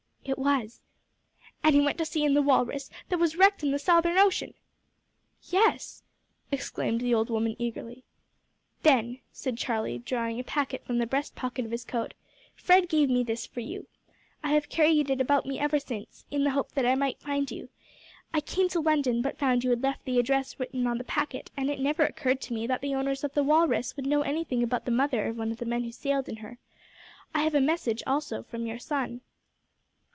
[0.23, 0.81] "It was."
[1.63, 4.53] "And he went to sea in the Walrus, that was wrecked in the Southern Ocean!"
[5.49, 6.03] "Yes,"
[6.51, 8.03] exclaimed the old woman eagerly.
[8.83, 12.13] "Then," said Charlie, drawing a packet from the breast pocket of his coat,
[12.53, 13.87] "Fred gave me this for you.
[14.43, 17.49] I have carried it about me ever since, in the hope that I might find
[17.49, 17.69] you.
[18.31, 21.49] I came to London, but found you had left the address written on the packet,
[21.57, 24.61] and it never occurred to me that the owners of the Walrus would know anything
[24.61, 26.59] about the mother of one of the men who sailed in her.
[27.33, 29.21] I have a message also from your son."